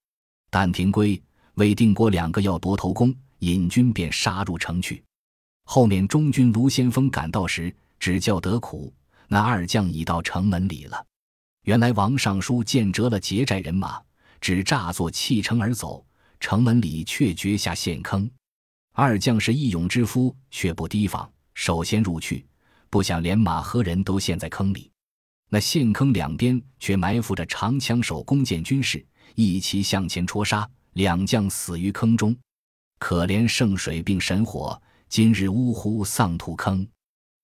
[0.50, 1.22] 但廷圭、
[1.56, 5.04] 魏定国两个要夺头功，引军便杀入城去。
[5.66, 8.94] 后面中军卢先锋赶到时，只叫得苦，
[9.28, 11.06] 那二将已到城门里了。
[11.66, 14.02] 原来王尚书见折了劫寨人马，
[14.40, 16.06] 只诈作弃城而走，
[16.40, 18.32] 城门里却掘下陷坑。
[18.94, 22.46] 二将是义勇之夫，却不提防，首先入去，
[22.90, 24.90] 不想连马和人都陷在坑里。
[25.50, 32.34] 那陷坑两边却埋伏着长枪手、弓箭军士，一齐向前戳杀，两将死于坑中。
[32.98, 36.88] 可怜圣水并神火，今日呜呼丧土坑。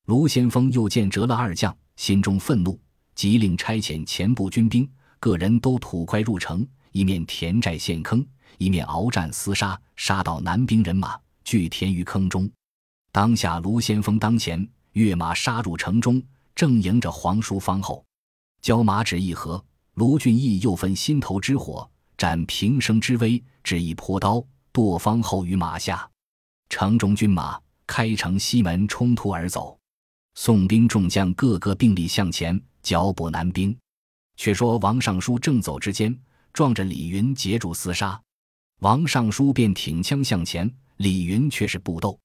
[0.06, 2.80] 卢先锋又见折了二将，心中愤怒，
[3.16, 8.26] 急令差遣前部军兵，个人都土快入城，一面填寨陷坑，
[8.60, 12.50] 一面鏖战厮杀，杀到南兵人马俱填于坑中。
[13.16, 16.22] 当下卢先锋当前跃马杀入城中。
[16.54, 18.04] 正迎着皇叔方后，
[18.62, 26.06] 交马指一合，卢俊义又分心头之火，斩平生之威，只一泼刀，剁方后于马下。
[26.68, 29.80] 城中军马开城西门冲突而走，
[30.34, 33.74] 宋兵众将个个并力向前，剿捕南兵。
[34.36, 36.14] 却说王尚书正走之间，
[36.52, 38.22] 撞着李云截住厮杀，
[38.82, 42.20] 王尚书便挺枪向前，李云却是不斗。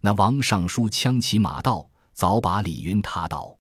[0.00, 3.54] 那王尚书枪起马到，早把李云踏倒。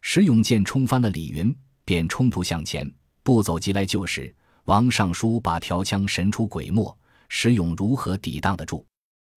[0.00, 4.34] 石勇见冲翻了李云，便冲突向前，不走急来救时。
[4.64, 6.96] 王尚书把条枪神出鬼没，
[7.28, 8.84] 石勇如何抵挡得住？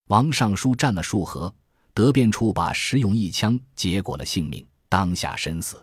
[0.08, 1.54] 王尚书战了数合，
[1.94, 5.80] 得便处把石勇一枪结果了性命，当下身死。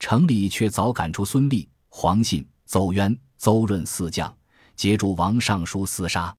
[0.00, 4.36] 城里却早赶出孙立、黄信、邹渊、邹润四将，
[4.74, 6.34] 截住王尚书厮杀。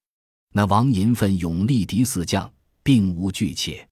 [0.52, 2.52] 那王银奋勇力敌四将，
[2.84, 3.88] 并无惧怯，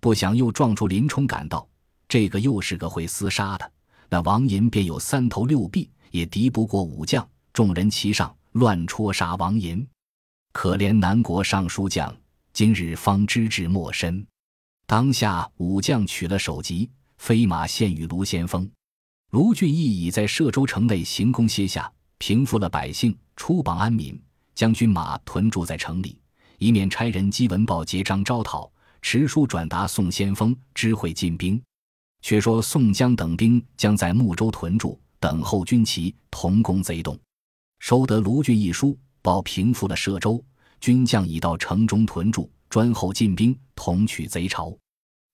[0.00, 1.68] 不想又撞出林冲赶到。
[2.08, 3.72] 这个又是个会厮杀的，
[4.08, 7.28] 那王银便有三头六臂，也敌不过武将。
[7.52, 9.86] 众人齐上乱戳杀王银，
[10.52, 12.16] 可怜南国尚书将，
[12.52, 14.24] 今日方知至莫深。
[14.86, 18.70] 当下武将取了首级，飞马献与卢先锋。
[19.30, 24.18] 卢俊义已在歙州城内行宫歇下，平复了百姓，出榜安民，
[24.54, 26.18] 将军马屯驻在城里，
[26.58, 31.60] 一面差人赍文报结章招讨，持书转达宋先锋，知会进兵。
[32.20, 37.18] 却说宋江等兵将在睦州屯驻，等候军旗，同攻贼洞。
[37.78, 38.98] 收得卢俊义书。
[39.20, 40.42] 报平复了歙州，
[40.80, 44.74] 军将已到城中屯驻，专候进兵，同取贼巢。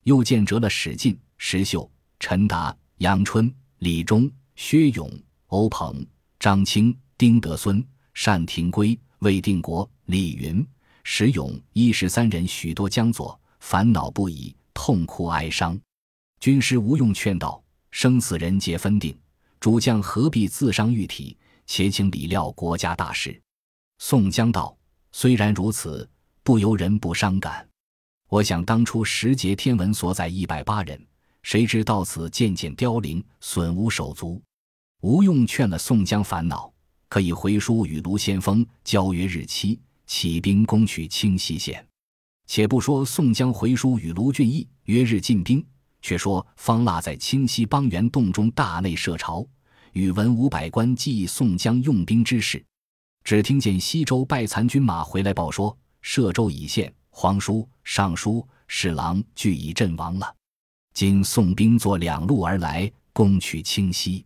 [0.05, 5.09] 又见折了史进、石秀、陈达、杨春、李忠、薛勇、
[5.47, 6.05] 欧鹏、
[6.41, 7.87] 张清、丁德孙、
[8.25, 10.67] 单廷圭、魏定国、李云、
[11.07, 15.79] 石勇一十三人，许多将佐，烦恼不已，痛哭哀伤。
[16.41, 17.63] 军师吴用劝道
[17.93, 19.17] ：“生死人皆分定，
[19.61, 21.37] 主将何必自伤玉体？
[21.67, 23.39] 且请理料国家大事。”
[24.01, 24.75] 宋江道
[25.13, 26.09] ：“虽然如此，
[26.43, 27.69] 不由人不伤感。
[28.31, 31.01] 我想当初石碣天文所载一百八人，
[31.43, 34.43] 谁知到此渐渐凋零，损无手足。”
[35.03, 36.73] 吴用劝了宋江，烦恼
[37.11, 41.87] 可以回书与卢先锋交约日期，起兵攻取清溪县。
[42.47, 45.65] 且不说宋江回书与卢俊义约日进兵，
[46.03, 49.47] 却说方腊在清溪帮元洞中大内设朝，
[49.93, 52.63] 与文武百官议宋江用兵之事。
[53.25, 60.35] 只听见西周败残军马回来报说，歙州已陷，皇叔、尚书、侍郎俱已阵亡了。
[60.93, 64.23] 今宋兵作两路而来，攻取清溪。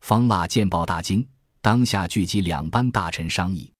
[0.00, 1.24] 方腊见报大惊，
[1.60, 3.72] 当下聚集两班大臣商议。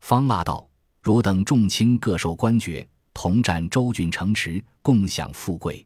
[0.00, 0.68] 方腊道
[1.02, 5.84] ：“汝等众卿各受官爵，同占州郡城池，共享富贵。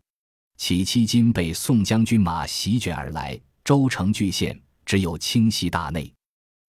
[0.58, 6.12] 岂期今被宋将军马席卷而来，州城俱陷，只有清溪大内。”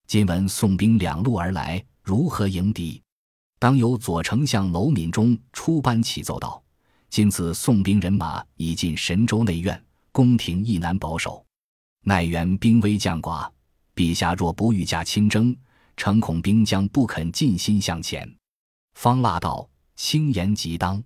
[0.08, 3.02] 今闻宋兵两路而来，如何迎敌？
[3.58, 6.62] 当由左丞相娄敏中出班启奏道
[7.10, 9.78] ：“今次宋兵人马已进神州内院，
[10.10, 11.44] 宫廷亦难保守。
[12.04, 13.46] 奈缘兵微将寡，
[13.94, 15.54] 陛下若不御驾亲征，
[15.98, 18.26] 诚恐兵将不肯尽心向前。”
[19.00, 21.00] 方腊道：“轻言即当。”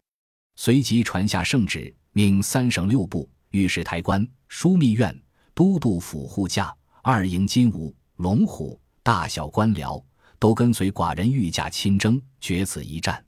[0.57, 5.15] 随即传下圣旨，命三省六部、御史台官、枢密院、
[5.53, 8.81] 都督府护驾、二营金吾、龙虎。
[9.03, 10.03] 大小官僚
[10.39, 13.23] 都跟随寡人御驾亲征，决此一战。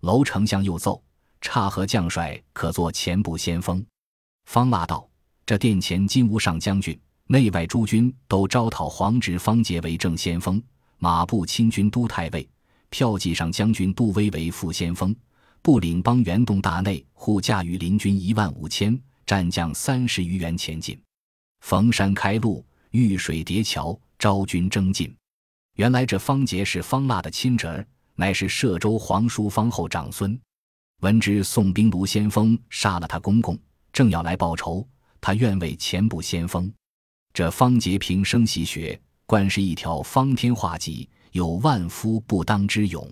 [0.00, 1.00] 楼丞相又奏：
[1.40, 3.84] 差和将帅可做前部先锋。
[4.46, 5.08] 方腊道：
[5.46, 10.60] 这殿前金吾上将军，内外诸军都招讨黄直、方杰为正先锋；
[10.98, 12.48] 马步亲军都太尉、
[12.90, 15.12] 票骑上将军杜威为副先锋；
[15.62, 21.00] 步领帮元洞大内护驾于林军一万五千，战将三十余员前进。
[21.60, 23.98] 逢山开路，遇水叠桥。
[24.20, 25.16] 昭军征进，
[25.76, 30.38] 原来这方杰是方腊的亲侄儿，乃是歙州皇叔方后长孙。
[31.00, 33.58] 闻知宋兵卢先锋杀了他公公，
[33.94, 34.86] 正要来报仇，
[35.22, 36.70] 他愿为前部先锋。
[37.32, 43.08] 这方杰平生习学，惯是一条方天画戟，有万夫不当之勇。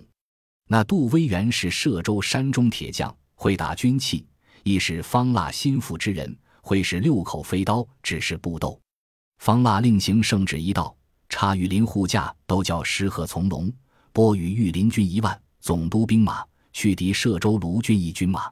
[0.66, 4.26] 那杜威原是歙州山中铁匠，会打军器，
[4.62, 8.80] 亦是方腊心腹之人，会使六口飞刀，只是不斗。
[9.38, 10.94] 方腊令行圣旨一道。
[11.30, 13.70] 差御林护驾都叫石河从龙，
[14.14, 18.50] 拨与御林军一万总督兵马去敌歙州卢俊义军马。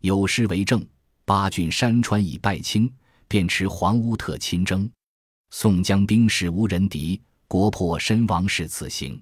[0.00, 0.84] 有诗为证：
[1.24, 2.92] 八郡山川已败清，
[3.28, 4.90] 便持黄乌特亲征。
[5.50, 9.20] 宋江兵士无人敌，国破身亡是此行。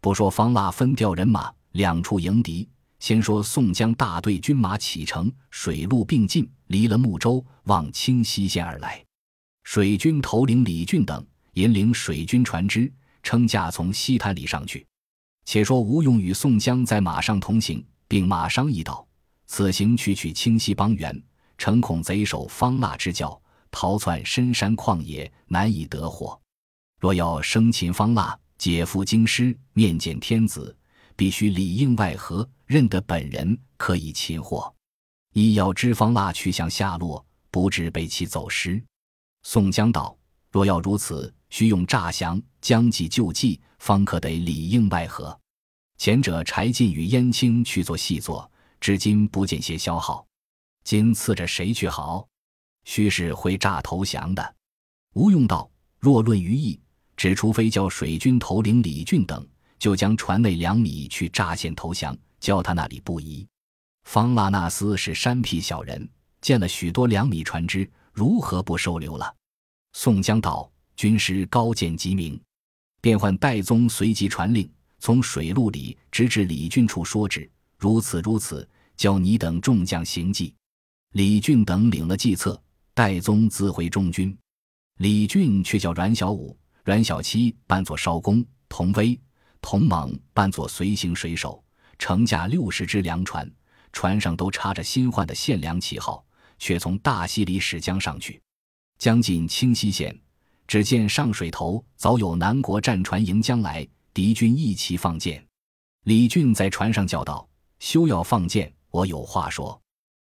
[0.00, 2.66] 不说方腊分调人马两处迎敌，
[3.00, 9.04] 先说宋江大队军马启程，水陆并进，离了睦州，往清溪县而来。
[9.64, 11.22] 水军头领李俊等。
[11.56, 14.86] 引领水军船只，撑架从西滩里上去。
[15.46, 19.08] 且说吴用与宋江在马上同行，并马商议道
[19.48, 21.18] ：“此行去取清溪帮援，
[21.56, 26.38] 诚恐贼首方腊之教，逃窜深山旷野，难以得获。
[27.00, 30.76] 若要生擒方腊，解赴京师，面见天子，
[31.14, 34.74] 必须里应外合，认得本人，可以擒获。
[35.32, 38.82] 一要知方腊去向下落，不致被其走失。”
[39.44, 40.16] 宋江道
[40.50, 45.38] ：“若要如此。”需用诈降、将计就计，方可得里应外合。
[45.96, 50.26] 前者柴进与燕青去做细作，至今不见些消耗。
[50.82, 52.26] 今次着谁去好？
[52.84, 54.56] 须是会诈投降的。
[55.14, 56.78] 吴用道：若论于义，
[57.16, 59.46] 只除非叫水军头领李俊等，
[59.78, 63.46] 就将船内粮米去诈献投降，叫他那里不疑。
[64.04, 66.08] 方腊那厮是山僻小人，
[66.40, 69.34] 见了许多粮米船只，如何不收留了？
[69.92, 70.70] 宋江道。
[70.96, 72.40] 军师高见机明，
[73.02, 74.66] 便唤戴宗随即传令，
[74.98, 80.54] 从水路里直至李俊处说旨，如此如此，教你等众将行计。
[81.12, 82.58] 李俊等领了计策，
[82.94, 84.34] 戴宗自回中军。
[85.00, 89.20] 李俊却叫阮小五、阮小七扮作艄公，童威、
[89.60, 91.60] 童猛扮作随行水手，
[91.98, 93.50] 乘驾六十只粮船，
[93.92, 96.24] 船上都插着新换的献粮旗号，
[96.60, 98.40] 却从大溪里驶江上去。
[99.00, 100.16] 将近清溪县，
[100.68, 105.44] 只见上水头早有南国战船迎将来，敌军一齐放箭。
[106.04, 107.48] 李俊在船上叫道
[107.80, 109.82] ：“休要放箭，我有话说。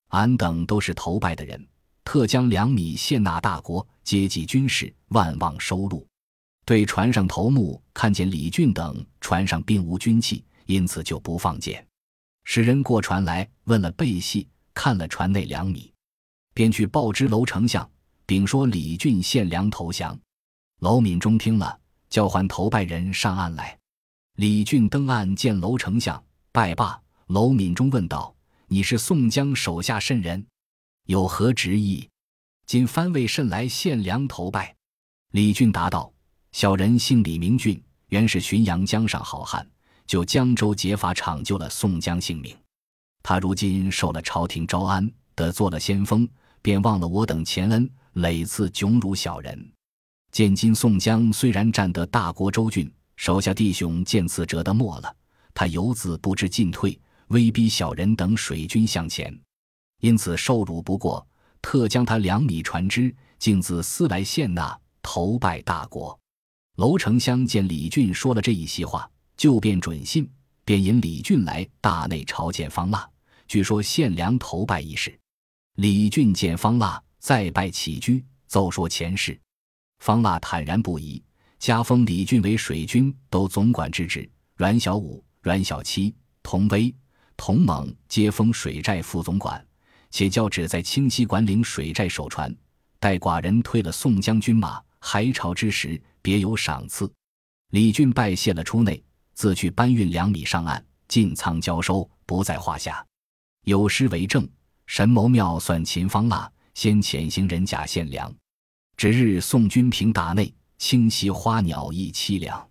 [0.08, 1.68] 俺等都是投拜的人。”
[2.02, 6.06] 特将粮米献纳大国，接济军事，万望收录。
[6.66, 11.86] 对船上头目看见李俊等船上并无军器，因此就不放箭。
[12.42, 15.92] 使人过船来问了背细，看了船内粮米，
[16.52, 17.88] 便去报知楼丞相，
[18.26, 20.18] 禀说李俊献粮投降。
[20.80, 21.78] 楼敏中听了，
[22.10, 23.78] 叫唤投拜人上岸来。
[24.34, 27.00] 李俊登岸见楼丞相，拜罢。
[27.28, 28.34] 楼敏中问道
[28.66, 30.44] ：“你是宋江手下甚人？”
[31.06, 32.08] 有何旨意？
[32.66, 34.74] 今番为甚来献粮投拜？
[35.30, 36.12] 李俊答道
[36.56, 39.68] ：“小人姓李，名俊，原是浔阳江上好汉，
[40.06, 42.56] 就江州劫法抢救了宋江性命。
[43.22, 46.26] 他如今受了朝廷招安，得做了先锋，
[46.62, 49.70] 便忘了我等前恩，累次窘辱小人。
[50.32, 55.14] 见今宋江虽然占得大国州郡，手下弟兄见此折得没了，
[55.52, 59.38] 他犹自不知进退，威逼小人等水军向前。”
[60.00, 61.28] 因此受辱不过，
[61.60, 66.18] 特将他两米船只，径自私来献纳，投拜大国。
[66.76, 70.28] 娄丞相见李俊说了这一席话，就便准信，
[70.62, 73.08] 便引李俊来大内朝见方腊，
[73.48, 75.18] 据说献粮投拜一事。
[75.76, 79.38] 李俊见方腊，再拜起居，奏说前事。
[80.00, 81.22] 方腊坦然不疑，
[81.58, 86.94] 加封李俊为水军都总管之职，阮小五、阮小七、童威、
[87.38, 89.66] 童猛皆封水寨副总管。
[90.10, 92.54] 且教只在清溪管领水寨守船，
[93.00, 97.08] 待寡人退了宋将军马，还朝之时，别有赏赐。
[97.70, 99.00] 李俊拜谢了出内，
[99.34, 103.06] 自去搬运粮米上岸，进仓交收，不在话下。
[103.62, 104.44] 有诗为证：
[104.86, 108.34] 神谋妙算秦方腊，先遣行人甲献粮。
[108.96, 112.68] 指日宋军平大内，清溪花鸟亦凄凉。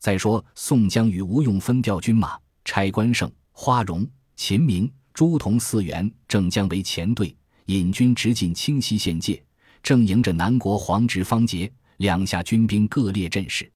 [0.00, 4.92] 再说宋江与吴用分调军马，差关胜、花荣、秦明。
[5.14, 7.32] 朱仝四员正将为前队，
[7.66, 9.40] 引军直进清溪县界，
[9.84, 13.70] 正迎着南国皇侄方杰，两下军兵各列阵势。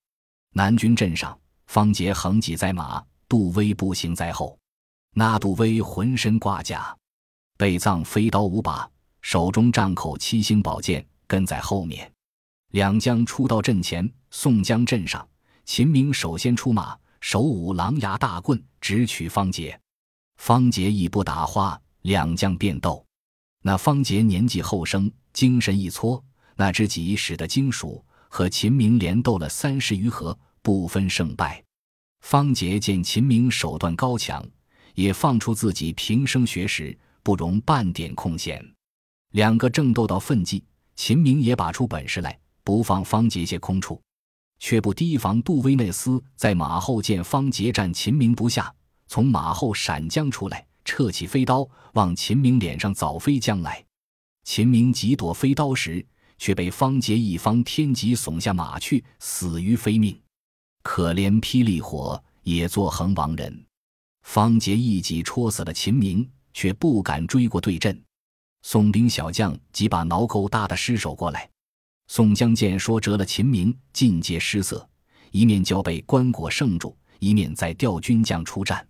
[0.54, 4.58] 南军阵上，方杰横戟在马，杜威步行在后。
[5.14, 6.96] 那杜威浑身挂甲，
[7.58, 8.88] 背藏飞刀五把，
[9.20, 12.10] 手中杖口七星宝剑，跟在后面。
[12.72, 15.26] 两将出到阵前，宋江阵上，
[15.64, 19.78] 秦明首先出马，手舞狼牙大棍，直取方杰。
[20.36, 23.04] 方杰一不打花，两将便斗。
[23.62, 26.24] 那方杰年纪后生，精神一挫，
[26.56, 28.04] 那只戟使得精熟，
[28.34, 31.62] 和秦明连斗了三十余合，不分胜败。
[32.22, 34.42] 方杰见秦明手段高强，
[34.94, 38.66] 也放出自己平生学识，不容半点空闲。
[39.32, 40.64] 两个正斗到奋际，
[40.96, 44.00] 秦明也把出本事来，不放方杰些空处，
[44.58, 48.74] 却不提防杜威内斯在马后见方杰战秦明不下。
[49.08, 53.84] 从马后闪将出来，撤起飞刀，往秦明脸上早飞将来。
[54.44, 56.04] 秦明急躲飞刀时，
[56.42, 60.20] 却被方杰一方天戟耸下马去，死于非命。
[60.82, 63.64] 可怜霹雳火，也作横亡人。
[64.24, 67.96] 方杰一戟戳死了秦明，却不敢追过对阵。
[68.62, 71.48] 宋兵小将即把挠钩搭的尸首过来。
[72.08, 74.84] 宋江见说折了秦明，尽皆失色，
[75.30, 78.84] 一面交备棺椁圣主，一面再调军将出战。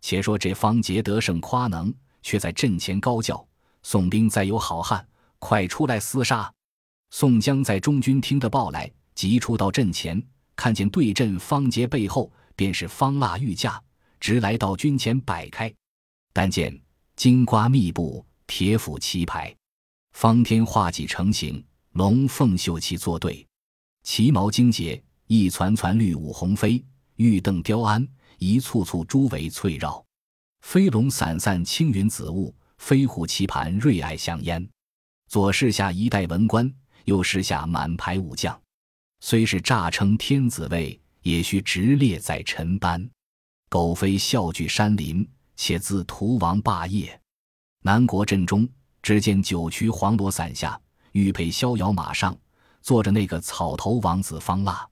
[0.00, 3.46] 且说这方杰得胜夸能，却在阵前高叫
[3.84, 5.06] ：“宋兵再有好汉，
[5.38, 6.50] 快出来厮杀！”
[7.10, 10.22] 宋江在中军听得报来，急出到阵前，
[10.54, 13.82] 看见对阵方杰背后便是方腊御驾，
[14.20, 15.72] 直来到军前摆开。
[16.32, 16.78] 但见
[17.14, 19.54] 金瓜密布，铁斧齐排，
[20.12, 23.46] 方天画戟成形，龙凤绣旗作对，
[24.02, 26.84] 旗毛精洁，一攒攒绿舞红飞，
[27.16, 28.06] 玉镫雕鞍。
[28.38, 30.04] 一簇簇珠围翠绕，
[30.60, 34.68] 飞龙散散青云紫雾，飞虎棋盘瑞霭香烟。
[35.26, 36.70] 左侍下一代文官，
[37.06, 38.56] 右侍下满排武将。
[39.20, 43.08] 虽是诈称天子位，也须直列在臣班。
[43.68, 45.26] 狗飞笑聚山林，
[45.56, 47.18] 且自屠王霸业。
[47.82, 48.68] 南国阵中，
[49.02, 50.80] 只见九曲黄罗伞下，
[51.12, 52.36] 玉佩逍遥马上，
[52.82, 54.86] 坐着那个草头王子方腊。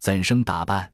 [0.00, 0.90] 怎生打扮？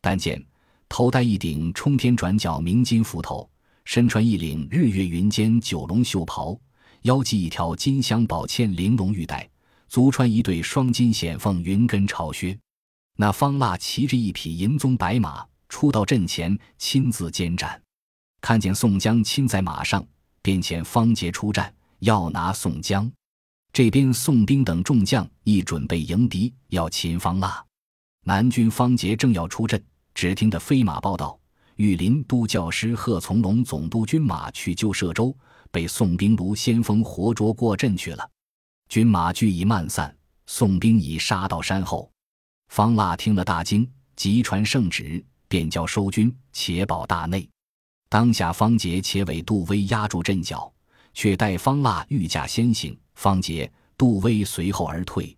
[0.00, 0.44] 但见。
[0.88, 3.48] 头戴一顶冲天转角明金斧头，
[3.84, 6.58] 身穿一领日月云间九龙袖袍，
[7.02, 9.49] 腰系一条金镶宝嵌玲珑玉带，
[9.90, 12.56] 足穿一对双金显凤云根朝靴。
[13.16, 17.82] 那方腊骑着一匹银鬃白马，出到阵前，亲自监战。
[18.40, 20.06] 看见宋江亲在马上，
[20.42, 23.10] 便遣方杰出战，要拿宋江。
[23.72, 27.62] 这边宋兵等众将亦准备迎敌，要擒方腊。
[28.24, 29.82] 南军方杰正要出阵，
[30.14, 31.36] 只听得飞马报道：
[31.74, 35.36] 御林都教师贺从龙总督军马去救歙州，
[35.72, 38.30] 被宋兵卢先锋活捉过阵去了。
[38.90, 40.12] 军马俱已漫散，
[40.48, 42.10] 宋兵已杀到山后。
[42.70, 47.48] 方腊听了大惊，急传圣旨，便叫收军，且保大内。
[48.08, 50.72] 当下方杰且委杜威压住阵脚，
[51.14, 52.98] 却待方腊御驾先行。
[53.14, 55.36] 方杰、杜威随后而退。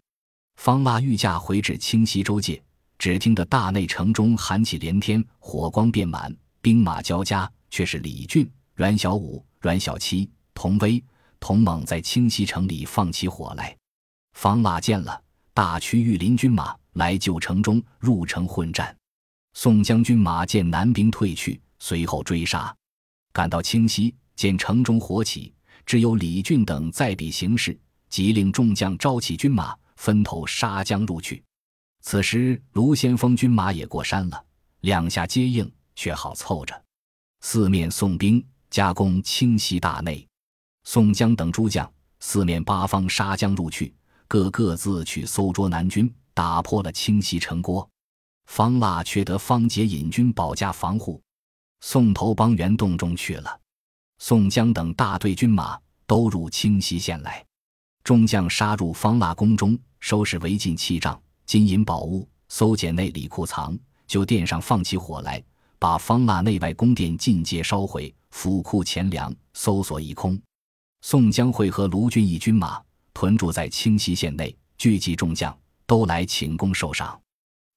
[0.56, 2.62] 方腊御驾回至清溪州界，
[2.96, 11.04] 只听得大内城中寒气连天，火光遍满，兵马交加，却是李俊、阮小五、阮小七、童威、
[11.42, 13.76] 同猛在清溪城里放起火来。
[14.34, 15.20] 方腊见了，
[15.52, 16.74] 大驱御林军马。
[16.92, 18.94] 来救城中，入城混战。
[19.54, 22.74] 宋将军马见南兵退去，随后追杀。
[23.32, 25.54] 赶到清溪，见城中火起，
[25.86, 27.78] 只有李俊等在彼行事，
[28.10, 31.42] 即令众将招起军马，分头杀将入去。
[32.02, 34.44] 此时卢先锋军马也过山了，
[34.80, 36.84] 两下接应，却好凑着。
[37.40, 40.28] 四面宋兵加攻清溪大内，
[40.84, 43.94] 宋江等诸将四面八方杀将入去，
[44.28, 46.12] 各各自去搜捉南军。
[46.34, 47.86] 打破了清溪城郭，
[48.46, 51.20] 方腊却得方杰引军保驾防护，
[51.80, 53.60] 宋头邦元洞中去了。
[54.18, 57.44] 宋江等大队军马都入清溪县来，
[58.02, 65.44] 众将杀入方腊宫中，收拾违禁器仗、金银宝物，搜检内里库藏，就殿上放起火来，
[65.78, 70.40] 把方腊内外宫殿尽皆烧毁，府库钱粮搜索一空。
[71.04, 72.80] 宋江会合卢俊义军马
[73.12, 75.56] 屯驻在清溪县内，聚集众将。
[75.84, 77.20] 都来请功受赏，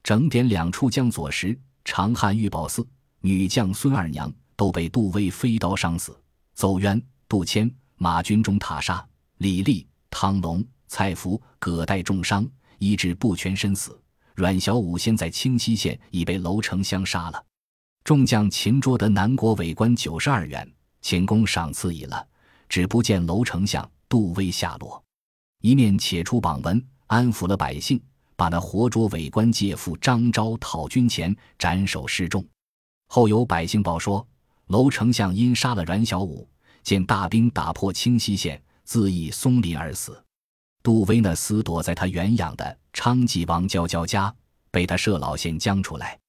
[0.03, 2.88] 整点两处将佐时，长汉玉宝寺
[3.19, 6.17] 女将孙二娘都被杜威飞刀伤死，
[6.53, 9.05] 邹渊、杜迁马军中塔杀，
[9.39, 12.47] 李立、汤龙、蔡福、葛带重伤，
[12.78, 13.99] 医治不全身死。
[14.34, 17.43] 阮小五先在清溪县已被娄丞相杀了。
[18.05, 20.71] 众将擒捉得南国伪官九十二员，
[21.01, 22.26] 请功赏赐已了，
[22.70, 25.03] 只不见娄丞相、杜威下落。
[25.61, 26.86] 一面且出榜文。
[27.07, 28.01] 安抚了百姓，
[28.36, 32.43] 把那活捉伪官借父张昭讨军前斩首示众。
[33.07, 34.28] 后有百姓报说，
[34.70, 36.49] 娄丞相因杀了阮小五，
[36.82, 40.20] 见大兵打破清溪县，自缢松林而死。
[40.82, 44.34] 杜威那厮躲在他原养的昌吉王娇娇家，
[44.72, 46.20] 被他舍老先将出来。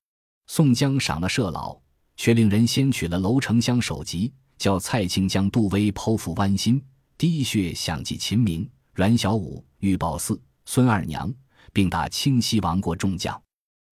[0.47, 1.74] 宋江赏了舍老，
[2.18, 6.83] 却令人先取了娄丞相首级，叫蔡庆将杜威剖腹剜心，
[7.19, 10.41] 滴血响祭秦明、阮小五、玉宝寺。
[10.65, 11.33] 孙二娘，
[11.73, 13.41] 并打清溪王国众将，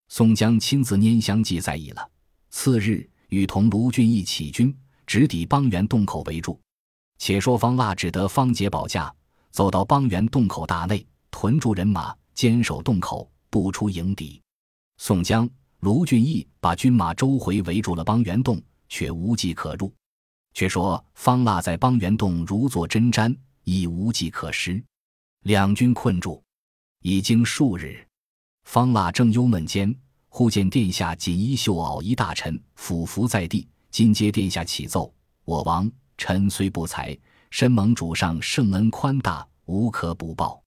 [0.09, 2.11] 宋江亲自拈香祭在已了。
[2.51, 6.61] 次日，与同卢俊义起军，直抵邦元洞口围住。
[7.19, 9.15] 且说方腊只得方杰保驾，
[9.53, 14.43] 走到邦元洞口大内，屯驻人马，坚守洞口，不出迎敌。
[14.99, 15.49] 宋江、
[15.81, 19.93] 卢俊义把军马周回围住了邦元洞，却无计可入。
[20.55, 24.83] 却说方腊在邦元洞如坐针毡，已无计可施，
[25.43, 26.43] 两军困住。
[27.03, 28.03] 已经数日，
[28.63, 29.95] 方腊正忧闷间，
[30.29, 35.13] 忽见殿下锦衣绣袄一大臣俯伏在地，今接殿下启奏：
[35.45, 37.15] 我王臣虽不才，
[37.51, 40.63] 深蒙主上圣恩宽大，无可不报。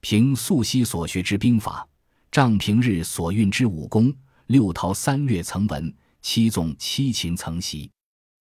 [0.00, 1.86] 凭素昔所学之兵法，
[2.32, 4.12] 仗平日所运之武功，
[4.46, 7.90] 六韬三略曾闻，七纵七擒曾习。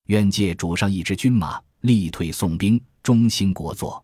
[0.06, 4.02] 愿借主上一支军马，力退宋兵，中兴国祚。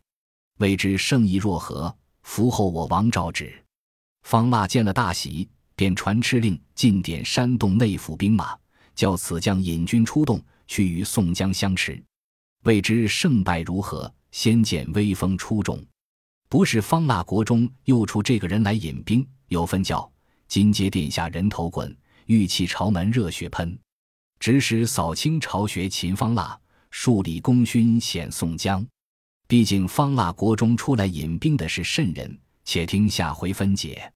[0.58, 1.96] 未知圣意若何？
[2.24, 3.52] 伏候我王诏旨，
[4.22, 8.56] 方腊见了大喜，便传敕令进点山洞内府兵马，
[8.94, 12.02] 叫此将引军出动，去与宋江相持。
[12.64, 14.12] 未知胜败如何？
[14.32, 15.84] 先见威风出众。
[16.48, 20.10] 不是方腊国中又出这个人来引兵，有分教：
[20.48, 21.96] 今接殿下人头滚，
[22.28, 23.78] 玉器朝门热血喷。
[24.42, 28.84] 指使扫清巢穴擒方腊，树立功勋显宋江。
[29.48, 32.36] 毕竟方腊国中出来引兵的是圣人？
[32.66, 34.12] 且听下回分解。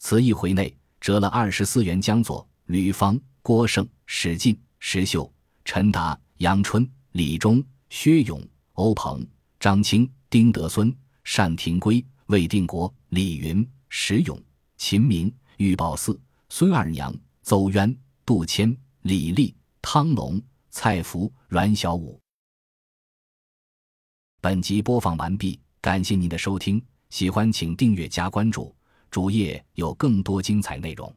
[0.00, 5.32] 此一回内折了二十四员将佐：吕方、郭盛、史进、石秀、
[5.64, 9.24] 陈达、杨春、李忠、薛勇、欧鹏、
[9.60, 10.92] 张清、丁德孙、
[11.22, 14.36] 单廷圭、魏定国、李云、石勇、
[14.76, 17.14] 秦明、玉宝寺、孙二娘、
[17.44, 17.96] 邹渊、
[18.26, 22.20] 杜迁、李立、汤龙、蔡福、阮小五。
[24.40, 28.74] 本集播放完毕，感谢您的收听，喜欢请订阅加关注，
[29.10, 31.12] 主页有更多精彩内容。